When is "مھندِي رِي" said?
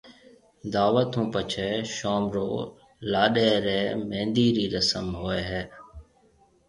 4.09-4.65